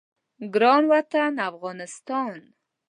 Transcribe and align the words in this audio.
ګران 0.53 0.83
وطن 0.91 1.33
افغانستان 1.49 2.37